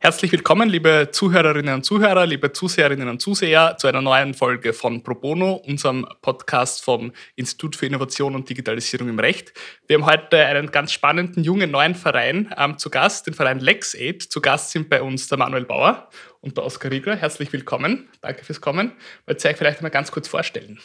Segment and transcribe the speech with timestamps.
[0.00, 5.02] Herzlich willkommen, liebe Zuhörerinnen und Zuhörer, liebe Zuseherinnen und Zuseher, zu einer neuen Folge von
[5.02, 9.52] Pro Bono, unserem Podcast vom Institut für Innovation und Digitalisierung im Recht.
[9.88, 14.22] Wir haben heute einen ganz spannenden, jungen, neuen Verein ähm, zu Gast, den Verein LexAid.
[14.22, 16.08] Zu Gast sind bei uns der Manuel Bauer
[16.42, 17.16] und der Oskar Riegler.
[17.16, 18.08] Herzlich willkommen.
[18.20, 18.92] Danke fürs Kommen.
[19.26, 20.78] Wollt ihr euch vielleicht mal ganz kurz vorstellen?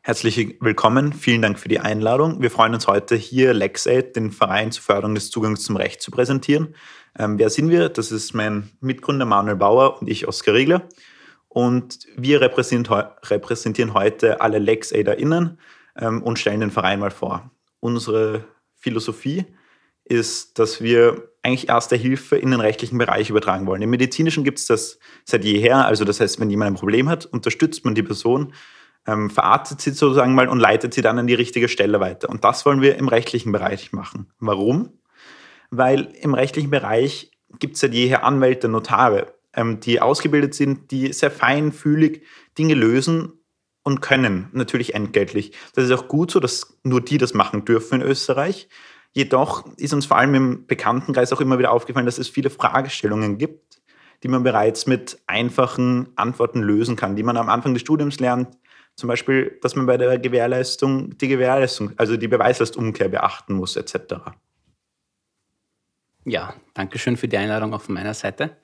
[0.00, 2.40] Herzlich willkommen, vielen Dank für die Einladung.
[2.40, 6.10] Wir freuen uns heute hier LexAid, den Verein zur Förderung des Zugangs zum Recht, zu
[6.10, 6.74] präsentieren.
[7.18, 7.88] Ähm, wer sind wir?
[7.88, 10.88] Das ist mein Mitgründer Manuel Bauer und ich, Oskar Riegler.
[11.48, 15.58] Und wir repräsentieren heute alle LexAiderInnen
[15.96, 17.50] ähm, und stellen den Verein mal vor.
[17.80, 19.44] Unsere Philosophie
[20.04, 23.82] ist, dass wir eigentlich erste Hilfe in den rechtlichen Bereich übertragen wollen.
[23.82, 25.86] Im medizinischen gibt es das seit jeher.
[25.86, 28.52] Also das heißt, wenn jemand ein Problem hat, unterstützt man die Person,
[29.06, 32.28] ähm, verarztet sie sozusagen mal und leitet sie dann an die richtige Stelle weiter.
[32.30, 34.32] Und das wollen wir im rechtlichen Bereich machen.
[34.40, 34.90] Warum?
[35.76, 41.12] Weil im rechtlichen Bereich gibt es seit jeher Anwälte, Notare, ähm, die ausgebildet sind, die
[41.12, 42.22] sehr feinfühlig
[42.58, 43.32] Dinge lösen
[43.82, 45.52] und können, natürlich entgeltlich.
[45.74, 48.68] Das ist auch gut so, dass nur die das machen dürfen in Österreich.
[49.12, 53.38] Jedoch ist uns vor allem im Bekanntenkreis auch immer wieder aufgefallen, dass es viele Fragestellungen
[53.38, 53.80] gibt,
[54.22, 58.58] die man bereits mit einfachen Antworten lösen kann, die man am Anfang des Studiums lernt.
[58.96, 64.14] Zum Beispiel, dass man bei der Gewährleistung die Gewährleistung, also die Beweislastumkehr beachten muss, etc.
[66.26, 68.56] Ja, danke schön für die Einladung von meiner Seite.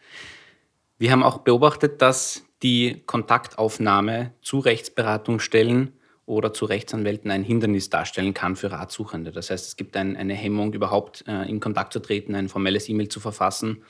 [0.99, 5.93] Wir haben auch beobachtet, dass die Kontaktaufnahme zu Rechtsberatungsstellen
[6.25, 9.31] oder zu Rechtsanwälten ein Hindernis darstellen kann für Ratsuchende.
[9.31, 12.89] Das heißt, es gibt ein, eine Hemmung, überhaupt äh, in Kontakt zu treten, ein formelles
[12.89, 13.83] E-Mail zu verfassen.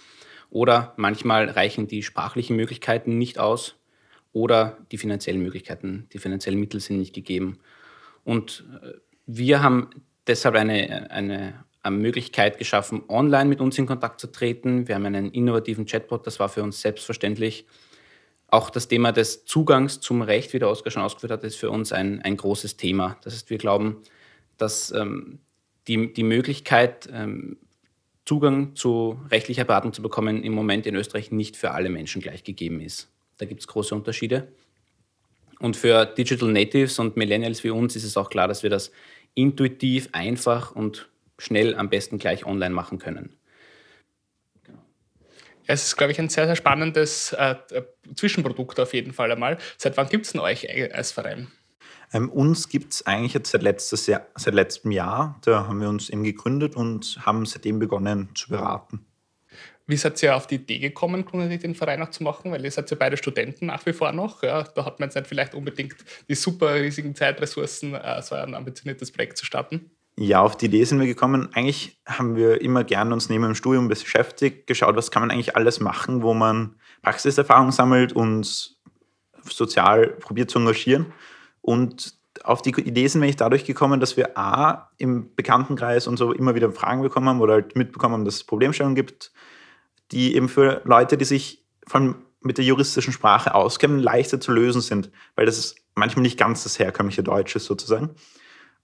[0.50, 3.76] Oder manchmal reichen die sprachlichen Möglichkeiten nicht aus
[4.32, 7.58] oder die finanziellen Möglichkeiten, die finanziellen Mittel sind nicht gegeben.
[8.24, 8.94] Und äh,
[9.26, 9.90] wir haben
[10.26, 14.86] deshalb eine, eine eine Möglichkeit geschaffen, online mit uns in Kontakt zu treten.
[14.86, 17.66] Wir haben einen innovativen Chatbot, das war für uns selbstverständlich.
[18.48, 21.70] Auch das Thema des Zugangs zum Recht, wie der Oskar schon ausgeführt hat, ist für
[21.70, 23.16] uns ein, ein großes Thema.
[23.22, 24.02] Das heißt, wir glauben,
[24.58, 25.38] dass ähm,
[25.86, 27.58] die, die Möglichkeit, ähm,
[28.26, 32.44] Zugang zu rechtlicher Beratung zu bekommen, im Moment in Österreich nicht für alle Menschen gleich
[32.44, 33.08] gegeben ist.
[33.38, 34.48] Da gibt es große Unterschiede.
[35.58, 38.92] Und für Digital Natives und Millennials wie uns ist es auch klar, dass wir das
[39.34, 41.08] intuitiv, einfach und
[41.40, 43.36] schnell am besten gleich online machen können.
[44.62, 44.78] Genau.
[45.66, 47.82] Es ist, glaube ich, ein sehr, sehr spannendes äh, äh,
[48.14, 49.58] Zwischenprodukt auf jeden Fall einmal.
[49.78, 51.48] Seit wann gibt es denn euch als Verein?
[52.12, 55.38] Ähm, uns gibt es eigentlich jetzt seit, letztes Jahr, seit letztem Jahr.
[55.44, 59.06] Da haben wir uns eben gegründet und haben seitdem begonnen zu beraten.
[59.86, 62.52] Wie seid ihr auf die Idee gekommen, grundsätzlich den Verein auch zu machen?
[62.52, 64.42] Weil ihr seid ja beide Studenten nach wie vor noch.
[64.42, 65.96] Ja, da hat man jetzt nicht vielleicht unbedingt
[66.28, 69.90] die super riesigen Zeitressourcen, äh, so ein ambitioniertes Projekt zu starten.
[70.22, 71.48] Ja, auf die Idee sind wir gekommen.
[71.54, 75.56] Eigentlich haben wir immer gern uns neben dem Studium beschäftigt, geschaut, was kann man eigentlich
[75.56, 78.76] alles machen, wo man Praxiserfahrung sammelt und
[79.44, 81.06] sozial probiert zu engagieren.
[81.62, 86.18] Und auf die Idee sind wir eigentlich dadurch gekommen, dass wir A, im Bekanntenkreis und
[86.18, 89.32] so immer wieder Fragen bekommen haben oder halt mitbekommen haben, dass es Problemstellungen gibt,
[90.12, 94.82] die eben für Leute, die sich von mit der juristischen Sprache auskennen, leichter zu lösen
[94.82, 98.10] sind, weil das ist manchmal nicht ganz das herkömmliche Deutsche sozusagen.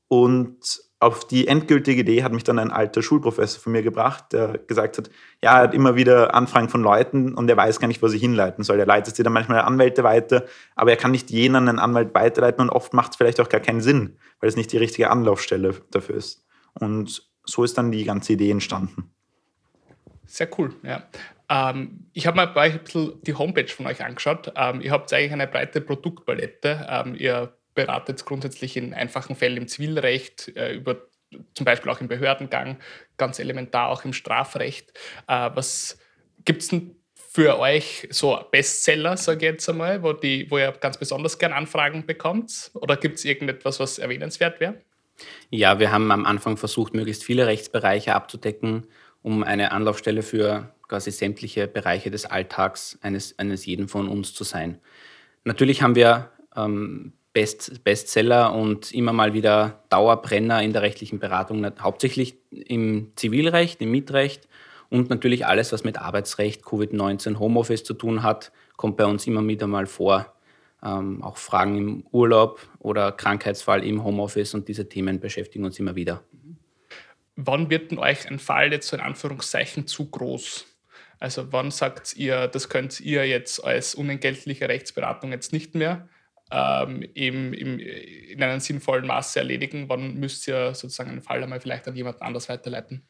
[0.09, 4.59] Und auf die endgültige Idee hat mich dann ein alter Schulprofessor von mir gebracht, der
[4.67, 5.11] gesagt hat,
[5.43, 8.21] ja, er hat immer wieder Anfragen von Leuten und er weiß gar nicht, wo sich
[8.21, 8.79] hinleiten soll.
[8.79, 12.63] Er leitet sie dann manchmal Anwälte weiter, aber er kann nicht jenen einen Anwalt weiterleiten
[12.63, 15.75] und oft macht es vielleicht auch gar keinen Sinn, weil es nicht die richtige Anlaufstelle
[15.91, 16.47] dafür ist.
[16.81, 19.11] Und so ist dann die ganze Idee entstanden.
[20.25, 21.03] Sehr cool, ja.
[21.49, 24.53] Ähm, ich habe mir ein bisschen die Homepage von euch angeschaut.
[24.57, 26.87] Ähm, ihr habt eigentlich eine breite Produktpalette.
[26.89, 31.03] Ähm, ihr beratet grundsätzlich in einfachen Fällen im Zivilrecht, äh, über
[31.55, 32.79] zum Beispiel auch im Behördengang,
[33.17, 34.91] ganz elementar auch im Strafrecht.
[35.29, 35.99] Äh, was
[36.45, 40.73] gibt es denn für euch so Bestseller, sage ich jetzt einmal, wo, die, wo ihr
[40.73, 42.71] ganz besonders gern Anfragen bekommt?
[42.75, 44.81] Oder gibt es irgendetwas, was erwähnenswert wäre?
[45.51, 48.87] Ja, wir haben am Anfang versucht, möglichst viele Rechtsbereiche abzudecken,
[49.23, 54.45] um eine Anlaufstelle für quasi sämtliche Bereiche des Alltags eines, eines jeden von uns zu
[54.45, 54.81] sein.
[55.45, 61.71] Natürlich haben wir ähm, Best, Bestseller und immer mal wieder Dauerbrenner in der rechtlichen Beratung,
[61.83, 64.49] hauptsächlich im Zivilrecht, im Mietrecht
[64.89, 69.47] und natürlich alles, was mit Arbeitsrecht, Covid-19, Homeoffice zu tun hat, kommt bei uns immer
[69.47, 70.33] wieder mal vor.
[70.83, 75.95] Ähm, auch Fragen im Urlaub oder Krankheitsfall im Homeoffice und diese Themen beschäftigen uns immer
[75.95, 76.23] wieder.
[77.35, 80.65] Wann wird denn euch ein Fall jetzt so in Anführungszeichen zu groß?
[81.19, 86.09] Also wann sagt ihr, das könnt ihr jetzt als unentgeltliche Rechtsberatung jetzt nicht mehr?
[86.51, 91.61] Ähm, eben im, in einem sinnvollen Maße erledigen, wann müsst ihr sozusagen einen Fall einmal
[91.61, 93.03] vielleicht an jemand anders weiterleiten?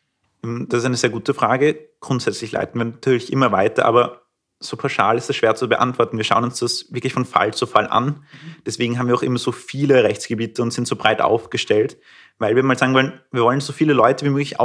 [0.43, 1.79] Ähm, das ist eine sehr gute Frage.
[2.01, 4.23] Grundsätzlich leiten wir natürlich immer weiter, aber
[4.59, 6.17] so pauschal ist es schwer zu beantworten.
[6.17, 8.25] Wir schauen uns das wirklich von Fall zu Fall an.
[8.65, 11.99] Deswegen haben wir auch immer so viele Rechtsgebiete und sind so breit aufgestellt,
[12.39, 14.57] weil wir mal sagen wollen, wir wollen so viele Leute wie möglich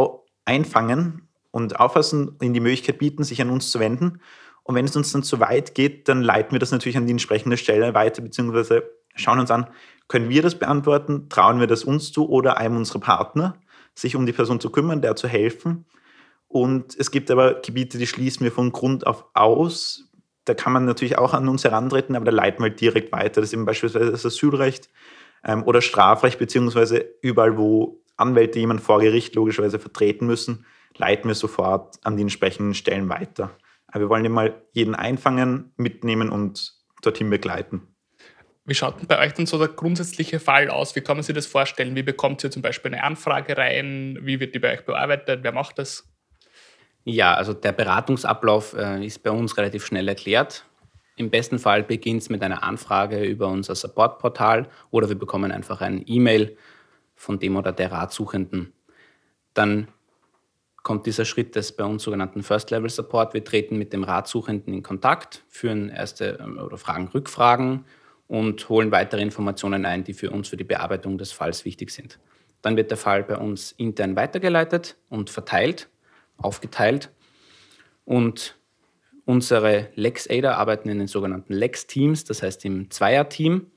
[0.45, 4.21] einfangen und auffassen, ihnen die Möglichkeit bieten, sich an uns zu wenden.
[4.63, 7.12] Und wenn es uns dann zu weit geht, dann leiten wir das natürlich an die
[7.12, 8.84] entsprechende Stelle weiter, beziehungsweise
[9.16, 9.68] schauen uns an,
[10.08, 13.56] können wir das beantworten, trauen wir das uns zu oder einem unserer Partner,
[13.96, 15.86] sich um die Person zu kümmern, der zu helfen.
[16.48, 20.10] Und es gibt aber Gebiete, die schließen wir von Grund auf aus.
[20.46, 23.42] Da kann man natürlich auch an uns herantreten, aber da leiten wir halt direkt weiter.
[23.42, 24.90] Das ist eben beispielsweise das Asylrecht
[25.46, 30.66] ähm, oder Strafrecht, beziehungsweise überall, wo Anwälte jemanden vor Gericht logischerweise vertreten müssen,
[30.98, 33.52] leiten wir sofort an die entsprechenden Stellen weiter.
[33.91, 37.88] Aber wir wollen immer jeden einfangen, mitnehmen und dorthin begleiten.
[38.65, 40.95] Wie schaut denn bei euch dann so der grundsätzliche Fall aus?
[40.95, 41.95] Wie kann man sich das vorstellen?
[41.95, 44.19] Wie bekommt ihr zum Beispiel eine Anfrage rein?
[44.21, 45.39] Wie wird die bei euch bearbeitet?
[45.43, 46.07] Wer macht das?
[47.03, 50.65] Ja, also der Beratungsablauf äh, ist bei uns relativ schnell erklärt.
[51.15, 55.81] Im besten Fall beginnt es mit einer Anfrage über unser Supportportal oder wir bekommen einfach
[55.81, 56.55] ein E-Mail
[57.15, 58.73] von dem oder der Ratsuchenden.
[59.53, 59.88] Dann
[60.83, 63.33] kommt dieser Schritt des bei uns sogenannten First-Level-Support.
[63.33, 67.86] Wir treten mit dem Ratsuchenden in Kontakt, führen erste ähm, oder fragen Rückfragen
[68.28, 72.19] und holen weitere Informationen ein, die für uns für die Bearbeitung des Falls wichtig sind.
[72.62, 75.89] Dann wird der Fall bei uns intern weitergeleitet und verteilt
[76.38, 77.12] aufgeteilt.
[78.06, 78.57] Und
[79.25, 83.68] unsere Lex-Aider arbeiten in den sogenannten Lex-Teams, das heißt im Zweier-Team.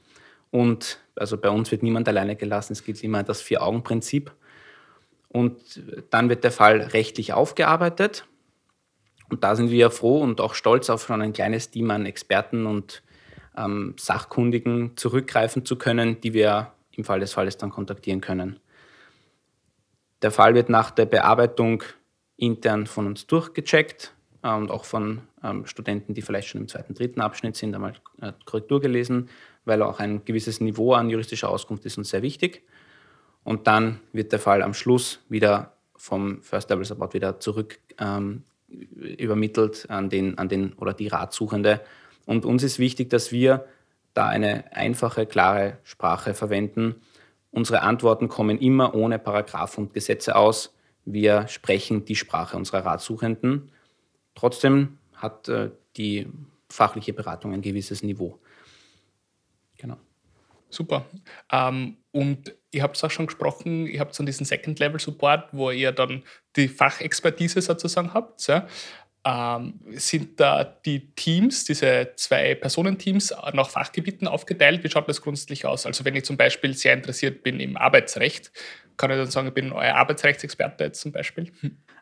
[0.50, 4.33] Und also bei uns wird niemand alleine gelassen, es gilt immer das Vier-Augen-Prinzip.
[5.35, 8.25] Und dann wird der Fall rechtlich aufgearbeitet.
[9.31, 12.67] Und da sind wir froh und auch stolz auf schon ein kleines Team an Experten
[12.67, 13.03] und
[13.57, 18.61] ähm, Sachkundigen zurückgreifen zu können, die wir im Fall des Falles dann kontaktieren können.
[20.23, 21.83] Der Fall wird nach der Bearbeitung
[22.37, 24.15] intern von uns durchgecheckt
[24.45, 27.95] äh, und auch von ähm, Studenten, die vielleicht schon im zweiten, dritten Abschnitt sind, einmal
[28.21, 29.29] äh, Korrektur gelesen,
[29.65, 32.63] weil auch ein gewisses Niveau an juristischer Auskunft ist uns sehr wichtig.
[33.44, 38.43] Und dann wird der Fall am Schluss wieder vom First Level Support wieder zurück ähm,
[38.69, 41.81] übermittelt an den, an den oder die Ratsuchende.
[42.26, 43.67] Und uns ist wichtig, dass wir
[44.14, 46.96] da eine einfache, klare Sprache verwenden.
[47.50, 50.75] Unsere Antworten kommen immer ohne Paragraph und Gesetze aus.
[51.05, 53.70] Wir sprechen die Sprache unserer Ratsuchenden.
[54.35, 56.26] Trotzdem hat äh, die
[56.69, 58.40] fachliche Beratung ein gewisses Niveau.
[59.76, 59.97] Genau.
[60.70, 61.06] Super.
[61.52, 65.90] Ähm, und ihr habt es auch schon gesprochen, ihr habt so diesen Second-Level-Support, wo ihr
[65.90, 66.22] dann
[66.55, 68.46] die Fachexpertise sozusagen habt.
[68.46, 68.69] Ja?
[69.25, 74.84] Ähm, sind da die Teams, diese zwei Personenteams, nach Fachgebieten aufgeteilt?
[74.84, 75.87] Wie schaut das grundsätzlich aus?
[75.87, 78.52] Also wenn ich zum Beispiel sehr interessiert bin im Arbeitsrecht,
[78.96, 81.50] kann ich dann sagen, ich bin euer Arbeitsrechtsexperte jetzt zum Beispiel?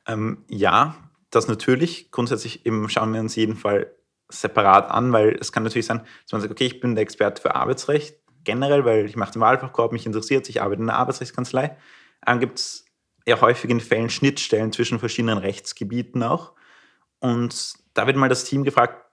[0.06, 2.10] Ähm, ja, das natürlich.
[2.10, 3.90] Grundsätzlich schauen wir uns jeden Fall
[4.28, 7.40] separat an, weil es kann natürlich sein, dass man sagt, okay, ich bin der Experte
[7.40, 11.76] für Arbeitsrecht generell, weil ich mache den Wahlfachkorb, mich interessiert, ich arbeite in einer Arbeitsrechtskanzlei.
[12.24, 12.84] Dann gibt es
[13.26, 16.52] ja häufig in Fällen Schnittstellen zwischen verschiedenen Rechtsgebieten auch.
[17.20, 19.04] Und da wird mal das Team gefragt,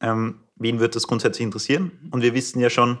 [0.00, 2.08] ähm, wen wird das grundsätzlich interessieren?
[2.10, 2.98] Und wir wissen ja schon,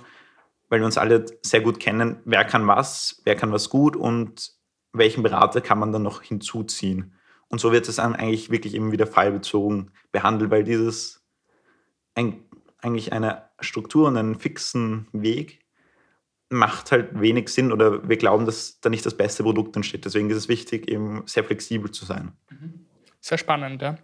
[0.68, 4.52] weil wir uns alle sehr gut kennen, wer kann was, wer kann was gut und
[4.92, 7.14] welchen Berater kann man dann noch hinzuziehen.
[7.48, 11.24] Und so wird es dann eigentlich wirklich eben wieder fallbezogen behandelt, weil dieses
[12.14, 12.42] ein,
[12.78, 15.65] eigentlich eine Struktur und einen fixen Weg
[16.48, 20.04] macht halt wenig Sinn oder wir glauben, dass da nicht das beste Produkt entsteht.
[20.04, 22.32] Deswegen ist es wichtig, eben sehr flexibel zu sein.
[22.50, 22.86] Mhm.
[23.26, 23.96] Sehr spannend, ja.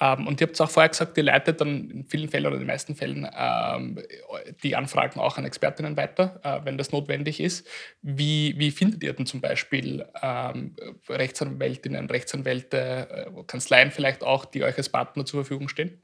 [0.00, 2.54] Ähm, und ihr habt es auch vorher gesagt, ihr leitet dann in vielen Fällen oder
[2.54, 3.98] in den meisten Fällen ähm,
[4.62, 7.68] die Anfragen auch an Expertinnen weiter, äh, wenn das notwendig ist.
[8.00, 10.74] Wie, wie findet ihr denn zum Beispiel ähm,
[11.06, 12.78] Rechtsanwältinnen, Rechtsanwälte,
[13.36, 16.00] äh, Kanzleien vielleicht auch, die euch als Partner zur Verfügung stehen?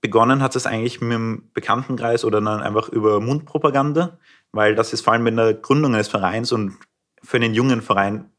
[0.00, 4.18] Begonnen hat es eigentlich mit dem Bekanntenkreis oder dann einfach über Mundpropaganda,
[4.52, 6.76] weil das ist vor allem in der Gründung eines Vereins und
[7.22, 8.30] für einen jungen Verein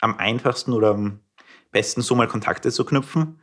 [0.00, 1.20] am einfachsten oder am
[1.72, 3.40] besten so mal Kontakte zu knüpfen.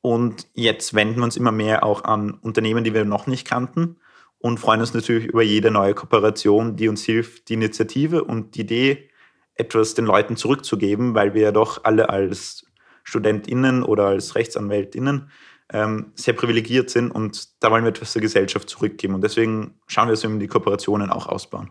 [0.00, 3.96] Und jetzt wenden wir uns immer mehr auch an Unternehmen, die wir noch nicht kannten
[4.38, 8.60] und freuen uns natürlich über jede neue Kooperation, die uns hilft, die Initiative und die
[8.60, 9.10] Idee,
[9.54, 12.66] etwas den Leuten zurückzugeben, weil wir ja doch alle als
[13.04, 15.30] StudentInnen oder als RechtsanwältInnen
[15.72, 19.14] ähm, sehr privilegiert sind und da wollen wir etwas der Gesellschaft zurückgeben.
[19.14, 21.70] Und deswegen schauen wir, dass wir die Kooperationen auch ausbauen.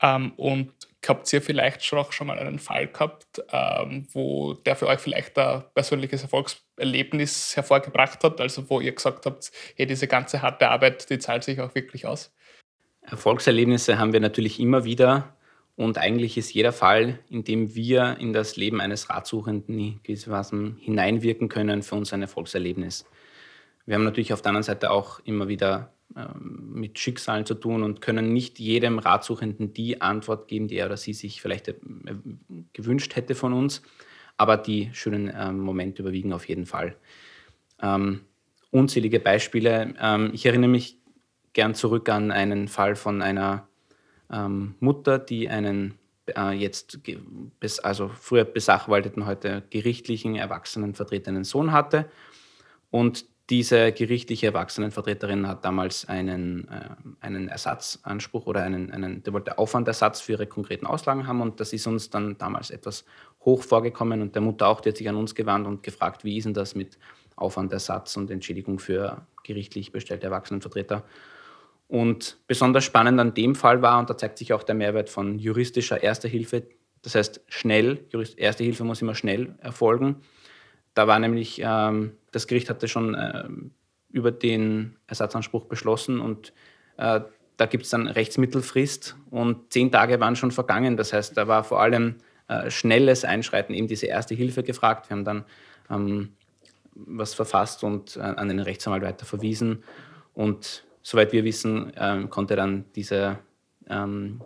[0.00, 0.72] Ähm, und
[1.06, 5.00] Habt ihr vielleicht schon auch schon mal einen Fall gehabt, ähm, wo der für euch
[5.00, 8.40] vielleicht ein persönliches Erfolgserlebnis hervorgebracht hat?
[8.42, 12.04] Also wo ihr gesagt habt, hey, diese ganze harte Arbeit, die zahlt sich auch wirklich
[12.04, 12.34] aus?
[13.02, 15.34] Erfolgserlebnisse haben wir natürlich immer wieder
[15.78, 21.48] Und eigentlich ist jeder Fall, in dem wir in das Leben eines Ratsuchenden gewissermaßen hineinwirken
[21.48, 23.06] können, für uns ein Erfolgserlebnis.
[23.86, 27.84] Wir haben natürlich auf der anderen Seite auch immer wieder ähm, mit Schicksalen zu tun
[27.84, 31.74] und können nicht jedem Ratsuchenden die Antwort geben, die er oder sie sich vielleicht äh,
[32.72, 33.82] gewünscht hätte von uns.
[34.36, 36.96] Aber die schönen ähm, Momente überwiegen auf jeden Fall.
[37.80, 38.22] Ähm,
[38.72, 39.94] unzählige Beispiele.
[40.00, 40.98] Ähm, ich erinnere mich
[41.52, 43.67] gern zurück an einen Fall von einer
[44.32, 45.94] ähm, Mutter, die einen
[46.36, 46.98] äh, jetzt
[47.82, 52.10] also früher besachwalteten, heute gerichtlichen Erwachsenenvertretenen Sohn hatte.
[52.90, 59.56] Und diese gerichtliche Erwachsenenvertreterin hat damals einen, äh, einen Ersatzanspruch oder einen, einen, der wollte
[59.56, 63.06] Aufwandersatz für ihre konkreten Auslagen haben und das ist uns dann damals etwas
[63.40, 66.36] hoch vorgekommen und der Mutter auch, die hat sich an uns gewandt und gefragt, wie
[66.36, 66.98] ist denn das mit
[67.36, 71.04] Aufwandersatz und Entschädigung für gerichtlich bestellte Erwachsenenvertreter?
[71.88, 75.38] Und besonders spannend an dem Fall war, und da zeigt sich auch der Mehrwert von
[75.38, 76.64] juristischer Erster Hilfe,
[77.02, 78.04] das heißt schnell,
[78.36, 80.16] Erste Hilfe muss immer schnell erfolgen.
[80.94, 83.48] Da war nämlich, ähm, das Gericht hatte schon äh,
[84.10, 86.52] über den Ersatzanspruch beschlossen und
[86.96, 87.20] äh,
[87.56, 90.96] da gibt es dann Rechtsmittelfrist und zehn Tage waren schon vergangen.
[90.96, 92.16] Das heißt, da war vor allem
[92.48, 95.08] äh, schnelles Einschreiten, eben diese Erste Hilfe gefragt.
[95.08, 95.44] Wir haben dann
[95.90, 96.32] ähm,
[96.94, 99.84] was verfasst und äh, an den Rechtsanwalt weiter verwiesen
[100.34, 103.38] und soweit wir wissen, ähm, konnte dann diese,
[103.88, 104.42] ähm,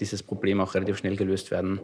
[0.00, 1.80] dieses Problem auch relativ schnell gelöst werden.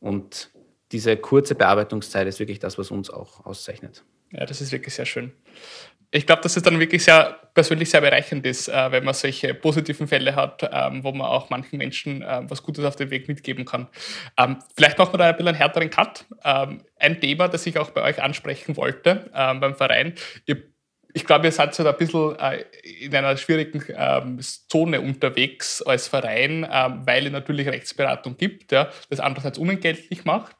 [0.00, 0.50] Und
[0.92, 4.04] diese kurze Bearbeitungszeit ist wirklich das, was uns auch auszeichnet.
[4.32, 5.32] Ja, das ist wirklich sehr schön.
[6.10, 9.54] Ich glaube, dass es dann wirklich sehr persönlich sehr bereichend ist, äh, wenn man solche
[9.54, 13.28] positiven Fälle hat, ähm, wo man auch manchen Menschen äh, was Gutes auf den Weg
[13.28, 13.88] mitgeben kann.
[14.36, 16.26] Ähm, vielleicht machen wir da ein bisschen einen härteren Cut.
[16.44, 20.14] Ähm, ein Thema, das ich auch bei euch ansprechen wollte ähm, beim Verein.
[20.44, 20.71] Ihr
[21.14, 22.64] ich glaube, ihr seid so ein bisschen äh,
[23.00, 29.20] in einer schwierigen ähm, Zone unterwegs als Verein, ähm, weil es natürlich Rechtsberatung gibt, das
[29.20, 30.56] andererseits unentgeltlich macht.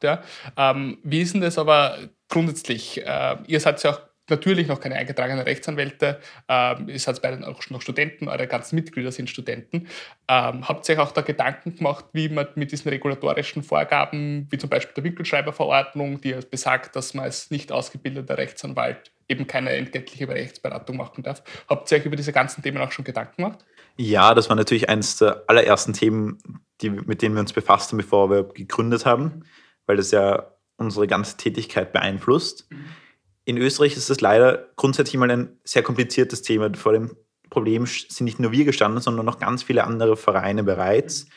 [0.57, 1.97] Ähm, wie ist denn das aber
[2.29, 3.05] grundsätzlich?
[3.05, 7.81] Äh, ihr seid ja auch natürlich noch keine eingetragenen Rechtsanwälte, ihr seid beide auch noch
[7.81, 9.89] Studenten, eure ganzen Mitglieder sind Studenten.
[10.29, 14.69] Habt ihr euch auch da Gedanken gemacht, wie man mit diesen regulatorischen Vorgaben, wie zum
[14.69, 20.97] Beispiel der Winkelschreiberverordnung, die besagt, dass man als nicht ausgebildeter Rechtsanwalt eben keine entgeltliche Rechtsberatung
[20.97, 21.43] machen darf.
[21.67, 23.65] Habt ihr euch über diese ganzen Themen auch schon Gedanken gemacht?
[23.95, 26.39] Ja, das war natürlich eines der allerersten Themen,
[26.81, 29.43] die, mit denen wir uns befasst haben, bevor wir gegründet haben,
[29.85, 32.69] weil das ja unsere ganze Tätigkeit beeinflusst.
[32.71, 32.85] Mhm.
[33.45, 36.73] In Österreich ist das leider grundsätzlich mal ein sehr kompliziertes Thema.
[36.75, 37.15] Vor dem
[37.49, 41.27] Problem sind nicht nur wir gestanden, sondern noch ganz viele andere Vereine bereits,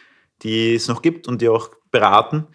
[0.43, 2.47] die es noch gibt und die auch beraten.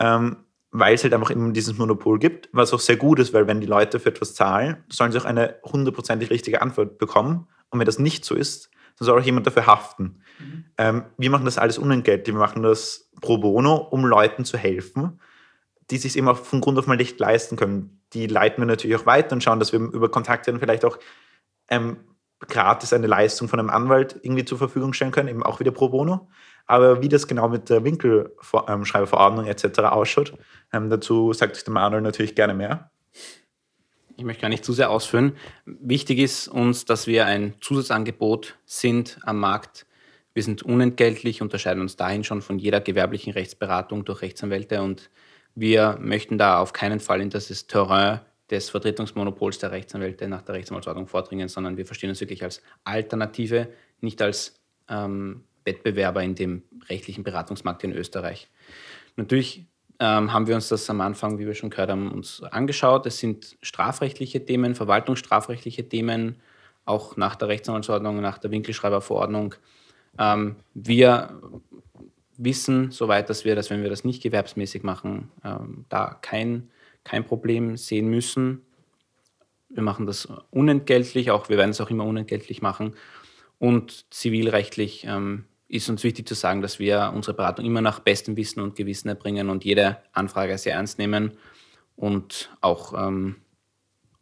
[0.00, 3.46] Ähm, weil es halt einfach immer dieses Monopol gibt, was auch sehr gut ist, weil
[3.46, 7.48] wenn die Leute für etwas zahlen, sollen sie auch eine hundertprozentig richtige Antwort bekommen.
[7.70, 10.22] Und wenn das nicht so ist, dann soll auch jemand dafür haften.
[10.38, 10.64] Mhm.
[10.78, 15.20] Ähm, wir machen das alles unentgeltlich, wir machen das pro bono, um Leuten zu helfen,
[15.90, 18.02] die sich eben auch von Grund auf mal nicht leisten können.
[18.12, 20.98] Die leiten wir natürlich auch weiter und schauen, dass wir über Kontakte dann vielleicht auch
[21.68, 21.98] ähm,
[22.40, 25.88] gratis eine Leistung von einem Anwalt irgendwie zur Verfügung stellen können, eben auch wieder pro
[25.88, 26.28] bono.
[26.70, 29.80] Aber wie das genau mit der Winkelschreiberverordnung etc.
[29.80, 30.34] ausschaut,
[30.72, 32.92] ähm, dazu sagt sich der Manuel natürlich gerne mehr.
[34.16, 35.32] Ich möchte gar nicht zu sehr ausführen.
[35.64, 39.84] Wichtig ist uns, dass wir ein Zusatzangebot sind am Markt.
[40.32, 45.10] Wir sind unentgeltlich, unterscheiden uns dahin schon von jeder gewerblichen Rechtsberatung durch Rechtsanwälte und
[45.56, 50.54] wir möchten da auf keinen Fall in das Terrain des Vertretungsmonopols der Rechtsanwälte nach der
[50.54, 53.66] Rechtsanwaltsordnung vordringen, sondern wir verstehen uns wirklich als Alternative,
[54.00, 58.48] nicht als ähm, Wettbewerber in dem rechtlichen Beratungsmarkt in Österreich.
[59.16, 59.66] Natürlich
[59.98, 63.06] ähm, haben wir uns das am Anfang, wie wir schon gehört haben, uns angeschaut.
[63.06, 66.36] Es sind strafrechtliche Themen, verwaltungsstrafrechtliche Themen,
[66.86, 69.54] auch nach der Rechtsanwaltsordnung, nach der Winkelschreiberverordnung.
[70.18, 71.40] Ähm, wir
[72.38, 76.70] wissen soweit, dass wir, dass wenn wir das nicht gewerbsmäßig machen, ähm, da kein,
[77.04, 78.62] kein Problem sehen müssen.
[79.68, 82.94] Wir machen das unentgeltlich, auch wir werden es auch immer unentgeltlich machen.
[83.58, 88.36] Und zivilrechtlich ähm, ist uns wichtig zu sagen, dass wir unsere Beratung immer nach bestem
[88.36, 91.32] Wissen und Gewissen erbringen und jede Anfrage sehr ernst nehmen
[91.94, 93.36] und auch ähm,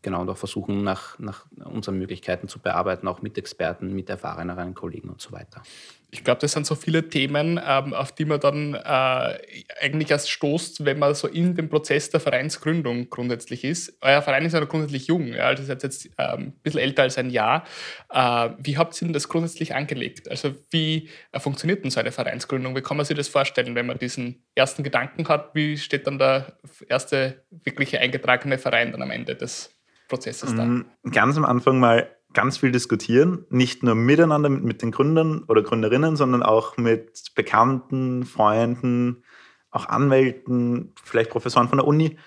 [0.08, 4.74] genau und auch versuchen, nach, nach unseren Möglichkeiten zu bearbeiten, auch mit Experten, mit erfahreneren
[4.74, 5.62] Kollegen und so weiter
[6.10, 9.38] ich glaube, das sind so viele Themen, ähm, auf die man dann äh,
[9.80, 13.98] eigentlich erst stoßt, wenn man so in dem Prozess der Vereinsgründung grundsätzlich ist.
[14.00, 17.18] Euer Verein ist ja grundsätzlich jung, ja, also seid jetzt ähm, ein bisschen älter als
[17.18, 17.64] ein Jahr.
[18.10, 20.30] Äh, wie habt ihr denn das grundsätzlich angelegt?
[20.30, 22.74] Also wie äh, funktioniert denn so eine Vereinsgründung?
[22.74, 25.54] Wie kann man sich das vorstellen, wenn man diesen ersten Gedanken hat?
[25.54, 29.77] Wie steht dann der erste wirkliche eingetragene Verein dann am Ende des
[30.08, 30.64] Prozesses da?
[30.64, 35.44] Mm, ganz am Anfang mal ganz viel diskutieren, nicht nur miteinander mit, mit den Gründern
[35.48, 39.22] oder Gründerinnen, sondern auch mit Bekannten, Freunden,
[39.70, 42.18] auch Anwälten, vielleicht Professoren von der Uni.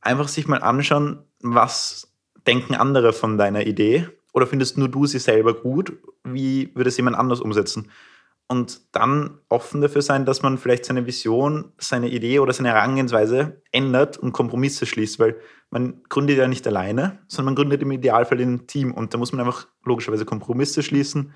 [0.00, 2.12] Einfach sich mal anschauen, was
[2.46, 5.96] denken andere von deiner Idee oder findest nur du sie selber gut?
[6.22, 7.90] Wie würde es jemand anders umsetzen?
[8.48, 13.60] Und dann offen dafür sein, dass man vielleicht seine Vision, seine Idee oder seine Herangehensweise
[13.72, 15.36] ändert und Kompromisse schließt, weil
[15.70, 19.18] man gründet ja nicht alleine, sondern man gründet im Idealfall in einem Team und da
[19.18, 21.32] muss man einfach logischerweise Kompromisse schließen.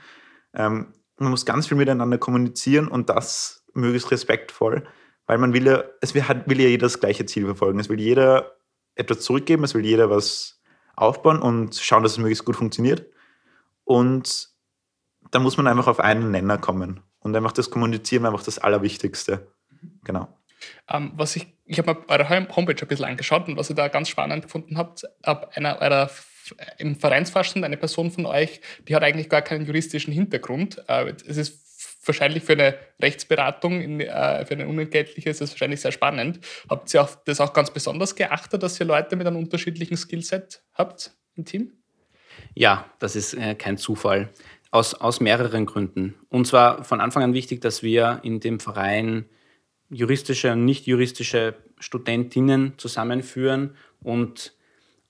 [0.55, 4.87] Ähm, man muss ganz viel miteinander kommunizieren und das möglichst respektvoll,
[5.27, 7.81] weil man will ja, es will, will ja jeder das gleiche Ziel verfolgen.
[7.81, 8.57] Es will jeder
[8.95, 10.61] etwas zurückgeben, es will jeder was
[10.95, 13.07] aufbauen und schauen, dass es möglichst gut funktioniert.
[13.85, 14.50] Und
[15.31, 17.01] da muss man einfach auf einen Nenner kommen.
[17.21, 19.53] Und einfach das Kommunizieren einfach das Allerwichtigste.
[20.05, 20.29] Genau.
[20.89, 23.89] Ähm, was ich, ich habe mir eure Homepage ein bisschen angeschaut und was ich da
[23.89, 26.11] ganz spannend gefunden habt, ab einer eurer
[26.79, 30.83] im Vereinsvorstand eine Person von euch, die hat eigentlich gar keinen juristischen Hintergrund.
[30.89, 35.81] Äh, es ist wahrscheinlich für eine Rechtsberatung, in, äh, für eine unentgeltliche ist es wahrscheinlich
[35.81, 36.41] sehr spannend.
[36.69, 40.63] Habt ihr auch, das auch ganz besonders geachtet, dass ihr Leute mit einem unterschiedlichen Skillset
[40.75, 41.73] habt im Team?
[42.55, 44.31] Ja, das ist äh, kein Zufall.
[44.73, 46.15] Aus, aus mehreren Gründen.
[46.29, 49.25] Und zwar von Anfang an wichtig, dass wir in dem Verein
[49.89, 54.55] juristische und nicht juristische Studentinnen zusammenführen und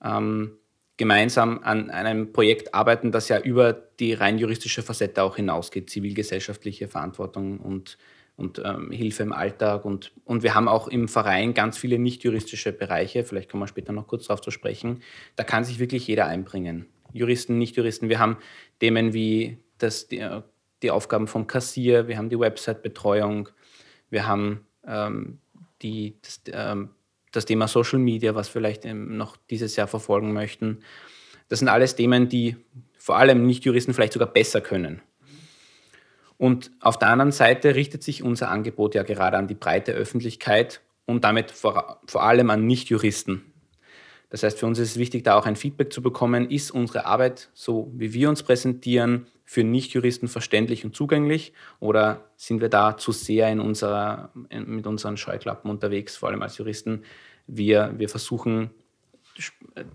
[0.03, 0.57] ähm,
[0.97, 6.87] gemeinsam an einem Projekt arbeiten, das ja über die rein juristische Facette auch hinausgeht, zivilgesellschaftliche
[6.87, 7.97] Verantwortung und,
[8.35, 9.85] und ähm, Hilfe im Alltag.
[9.85, 13.67] Und, und wir haben auch im Verein ganz viele nicht juristische Bereiche, vielleicht kommen wir
[13.67, 15.01] später noch kurz darauf zu sprechen.
[15.35, 16.85] Da kann sich wirklich jeder einbringen.
[17.13, 18.09] Juristen, Nicht-Juristen.
[18.09, 18.37] Wir haben
[18.79, 20.27] Themen wie das, die,
[20.81, 23.49] die Aufgaben vom Kassier, wir haben die Website-Betreuung,
[24.09, 25.39] wir haben ähm,
[25.81, 26.89] die, das, ähm,
[27.31, 30.79] das, Thema Social Media, was vielleicht noch dieses Jahr verfolgen möchten.
[31.49, 32.57] Das sind alles Themen, die
[32.97, 35.01] vor allem Nicht-Juristen vielleicht sogar besser können.
[36.37, 40.81] Und auf der anderen Seite richtet sich unser Angebot ja gerade an die breite Öffentlichkeit
[41.05, 43.50] und damit vor, vor allem an Nicht-Juristen.
[44.31, 46.49] Das heißt, für uns ist es wichtig, da auch ein Feedback zu bekommen.
[46.49, 52.61] Ist unsere Arbeit, so wie wir uns präsentieren, für Nichtjuristen verständlich und zugänglich oder sind
[52.61, 57.03] wir da zu sehr in unserer, mit unseren Scheuklappen unterwegs, vor allem als Juristen?
[57.45, 58.69] Wir, wir versuchen,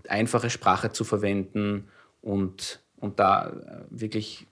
[0.07, 1.89] einfache Sprache zu verwenden
[2.21, 4.45] und, und da äh, wirklich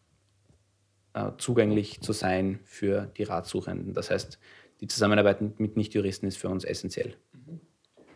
[1.14, 3.94] äh, zugänglich zu sein für die Ratsuchenden.
[3.94, 4.40] Das heißt,
[4.82, 7.16] die Zusammenarbeit mit Nichtjuristen ist für uns essentiell.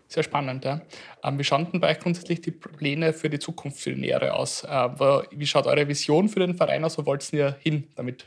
[0.10, 0.82] Sehr spannend, ja.
[1.24, 4.34] Ähm, wie schauen denn bei euch grundsätzlich die Pläne für die Zukunft für die Nähere
[4.34, 4.64] aus?
[4.64, 4.90] Äh,
[5.30, 6.98] wie schaut eure Vision für den Verein aus?
[6.98, 8.26] Wo wollt ihr hin damit?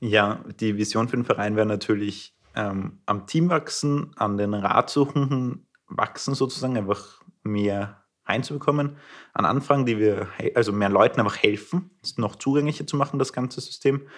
[0.00, 5.68] Ja, die Vision für den Verein wäre natürlich ähm, am Team wachsen, an den Ratsuchenden
[5.86, 8.96] wachsen sozusagen, einfach mehr reinzubekommen,
[9.32, 13.60] an Anfragen, die wir, also mehr Leuten einfach helfen, noch zugänglicher zu machen, das ganze
[13.60, 14.08] System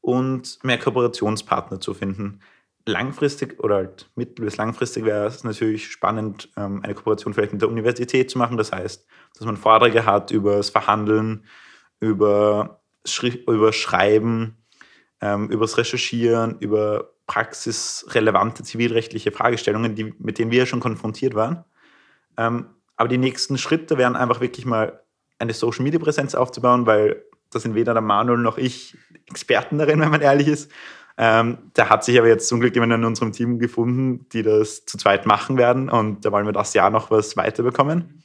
[0.00, 2.40] und mehr Kooperationspartner zu finden
[2.86, 7.62] langfristig oder halt mittel- bis langfristig wäre es natürlich spannend, ähm, eine Kooperation vielleicht mit
[7.62, 8.56] der Universität zu machen.
[8.56, 11.44] Das heißt, dass man Vorträge hat über das Verhandeln,
[12.00, 14.56] über, Schri über Schreiben,
[15.20, 21.64] ähm, über das Recherchieren, über praxisrelevante zivilrechtliche Fragestellungen, die, mit denen wir schon konfrontiert waren.
[22.36, 22.66] Ähm,
[22.96, 25.02] aber die nächsten Schritte wären einfach wirklich mal
[25.38, 30.20] eine Social-Media-Präsenz aufzubauen, weil da sind weder der Manuel noch ich Experten darin, wenn man
[30.20, 30.70] ehrlich ist.
[31.22, 34.86] Ähm, da hat sich aber jetzt zum Glück jemand in unserem Team gefunden, die das
[34.86, 38.22] zu zweit machen werden und da wollen wir das Jahr noch was weiterbekommen.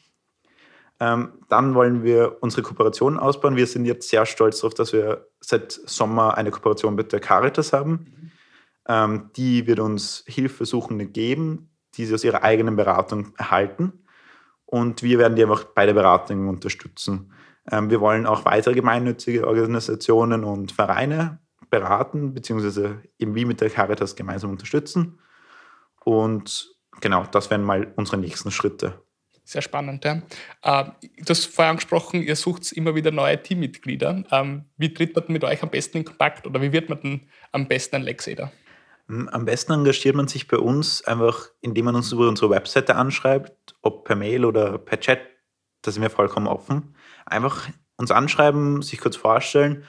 [1.01, 3.57] Ähm, dann wollen wir unsere Kooperation ausbauen.
[3.57, 7.73] Wir sind jetzt sehr stolz darauf, dass wir seit Sommer eine Kooperation mit der Caritas
[7.73, 8.31] haben.
[8.87, 14.05] Ähm, die wird uns Hilfesuchende geben, die sie aus ihrer eigenen Beratung erhalten.
[14.65, 17.33] Und wir werden die einfach bei der Beratung unterstützen.
[17.69, 21.39] Ähm, wir wollen auch weitere gemeinnützige Organisationen und Vereine
[21.79, 25.19] beraten, beziehungsweise eben wie mit der Caritas gemeinsam unterstützen.
[26.03, 29.01] Und genau, das wären mal unsere nächsten Schritte.
[29.43, 30.21] Sehr spannend, ja.
[30.63, 30.85] Äh,
[31.17, 34.23] du hast vorher angesprochen, ihr sucht immer wieder neue Teammitglieder.
[34.31, 37.21] Ähm, wie tritt man mit euch am besten in Kontakt oder wie wird man denn
[37.51, 38.51] am besten ein Lexeder?
[39.07, 42.95] Hm, am besten engagiert man sich bei uns einfach, indem man uns über unsere Webseite
[42.95, 45.19] anschreibt, ob per Mail oder per Chat.
[45.83, 46.95] Da sind wir vollkommen offen.
[47.27, 49.85] Einfach uns anschreiben, sich kurz vorstellen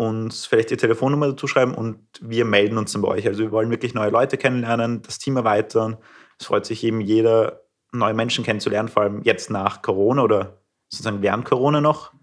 [0.00, 3.26] uns vielleicht die Telefonnummer dazu schreiben und wir melden uns dann bei euch.
[3.26, 5.98] Also wir wollen wirklich neue Leute kennenlernen, das Team erweitern.
[6.38, 11.20] Es freut sich eben jeder, neue Menschen kennenzulernen, vor allem jetzt nach Corona oder sozusagen
[11.20, 12.14] während Corona noch.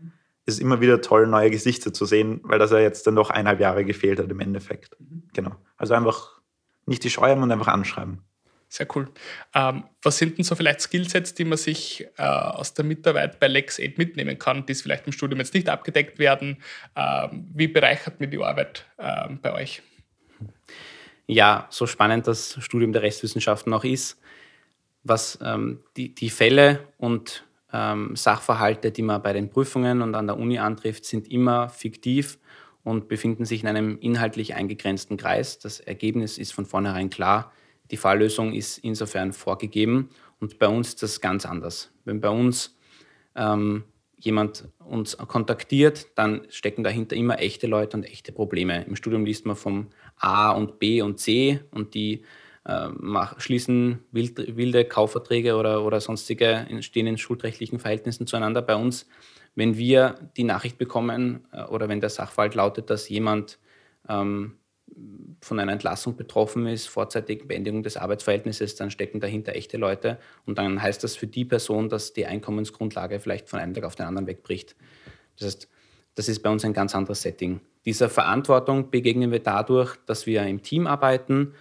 [0.47, 3.29] Es ist immer wieder toll, neue Gesichter zu sehen, weil das ja jetzt dann noch
[3.29, 4.97] eineinhalb Jahre gefehlt hat im Endeffekt.
[5.33, 5.51] Genau.
[5.77, 6.41] Also einfach
[6.87, 8.23] nicht die Scheu haben und einfach anschreiben.
[8.69, 9.09] Sehr cool.
[9.55, 13.47] Ähm, was sind denn so vielleicht Skillsets, die man sich äh, aus der Mitarbeit bei
[13.47, 16.57] LexAid mitnehmen kann, die vielleicht im Studium jetzt nicht abgedeckt werden?
[16.95, 19.81] Ähm, wie bereichert mir die Arbeit ähm, bei euch?
[21.27, 24.19] Ja, so spannend das Studium der Rechtswissenschaften auch ist,
[25.03, 30.27] was ähm, die, die Fälle und ähm, Sachverhalte, die man bei den Prüfungen und an
[30.27, 32.37] der Uni antrifft, sind immer fiktiv
[32.83, 35.59] und befinden sich in einem inhaltlich eingegrenzten Kreis.
[35.59, 37.51] Das Ergebnis ist von vornherein klar.
[37.91, 41.91] Die Falllösung ist insofern vorgegeben und bei uns ist das ganz anders.
[42.05, 42.77] Wenn bei uns
[43.35, 43.83] ähm,
[44.17, 48.83] jemand uns kontaktiert, dann stecken dahinter immer echte Leute und echte Probleme.
[48.85, 52.23] Im Studium liest man vom A und B und C und die
[52.65, 58.61] äh, mach, schließen wild, wilde Kaufverträge oder, oder sonstige stehen in schuldrechtlichen Verhältnissen zueinander.
[58.61, 59.07] Bei uns,
[59.55, 63.59] wenn wir die Nachricht bekommen äh, oder wenn der Sachverhalt lautet, dass jemand
[64.09, 64.57] ähm,
[65.41, 70.57] von einer Entlassung betroffen ist, vorzeitige Beendigung des Arbeitsverhältnisses, dann stecken dahinter echte Leute und
[70.57, 74.05] dann heißt das für die Person, dass die Einkommensgrundlage vielleicht von einem Tag auf den
[74.05, 74.75] anderen wegbricht.
[75.37, 75.69] Das heißt,
[76.15, 77.61] das ist bei uns ein ganz anderes Setting.
[77.85, 81.53] Dieser Verantwortung begegnen wir dadurch, dass wir im Team arbeiten,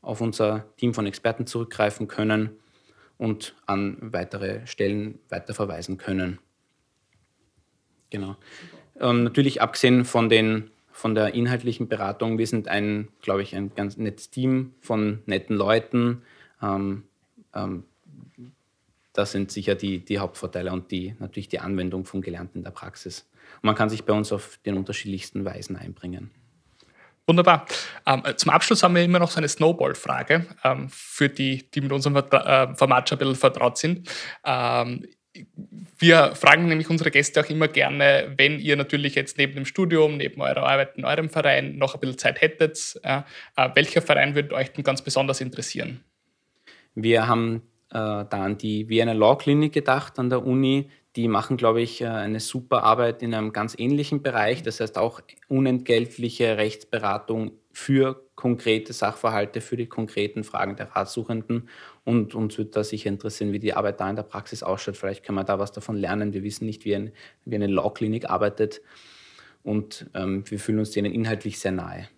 [0.00, 2.50] auf unser Team von Experten zurückgreifen können
[3.18, 6.38] und an weitere Stellen weiterverweisen können.
[8.10, 8.36] Genau.
[8.98, 12.38] Ähm, natürlich abgesehen von den von der inhaltlichen Beratung.
[12.38, 16.22] Wir sind ein, glaube ich, ein ganz nettes Team von netten Leuten.
[16.60, 17.04] Ähm,
[17.54, 17.84] ähm,
[19.12, 22.72] das sind sicher die, die Hauptvorteile und die, natürlich die Anwendung von Gelernten in der
[22.72, 23.28] Praxis.
[23.62, 26.32] Und man kann sich bei uns auf den unterschiedlichsten Weisen einbringen.
[27.28, 27.66] Wunderbar.
[28.04, 31.92] Ähm, zum Abschluss haben wir immer noch so eine Snowball-Frage ähm, für die, die mit
[31.92, 34.10] unserem äh, Format schon ein bisschen vertraut sind.
[35.98, 40.16] Wir fragen nämlich unsere Gäste auch immer gerne, wenn ihr natürlich jetzt neben dem Studium,
[40.16, 43.22] neben eurer Arbeit in eurem Verein noch ein bisschen Zeit hättet, äh,
[43.74, 46.04] welcher Verein würde euch denn ganz besonders interessieren?
[46.94, 50.90] Wir haben äh, da an die Vienna Law Clinic gedacht an der Uni.
[51.16, 54.62] Die machen, glaube ich, äh, eine super Arbeit in einem ganz ähnlichen Bereich.
[54.62, 61.68] Das heißt auch unentgeltliche Rechtsberatung für konkrete Sachverhalte, für die konkreten Fragen der Ratsuchenden.
[62.08, 64.96] Und uns würde da sicher interessieren, wie die Arbeit da in der Praxis ausschaut.
[64.96, 66.32] Vielleicht können wir da was davon lernen.
[66.32, 67.12] Wir wissen nicht, wie, ein,
[67.44, 68.80] wie eine Law-Klinik arbeitet.
[69.62, 72.08] Und ähm, wir fühlen uns denen inhaltlich sehr nahe.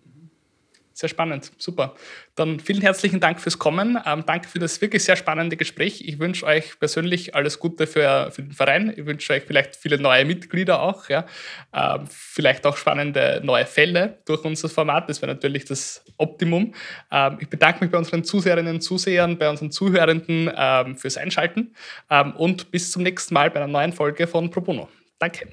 [0.93, 1.95] Sehr spannend, super.
[2.35, 3.97] Dann vielen herzlichen Dank fürs Kommen.
[4.05, 6.03] Ähm, danke für das wirklich sehr spannende Gespräch.
[6.05, 8.93] Ich wünsche euch persönlich alles Gute für, für den Verein.
[8.95, 11.07] Ich wünsche euch vielleicht viele neue Mitglieder auch.
[11.07, 11.25] Ja.
[11.73, 15.09] Ähm, vielleicht auch spannende neue Fälle durch unser Format.
[15.09, 16.73] Das wäre natürlich das Optimum.
[17.09, 21.73] Ähm, ich bedanke mich bei unseren Zuseherinnen und Zusehern, bei unseren Zuhörenden ähm, fürs Einschalten
[22.09, 24.89] ähm, und bis zum nächsten Mal bei einer neuen Folge von Pro Bono.
[25.19, 25.47] Danke.